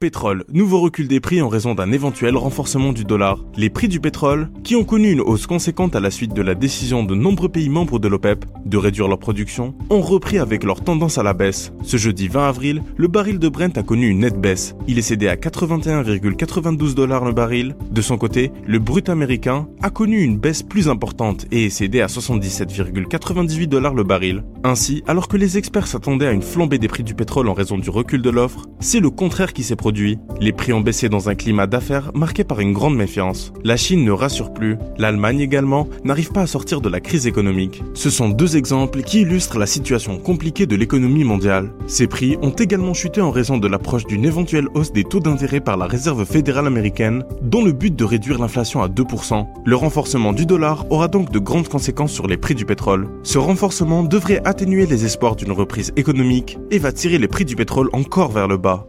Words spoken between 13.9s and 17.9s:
une nette baisse. Il est cédé à 81,92 dollars le baril.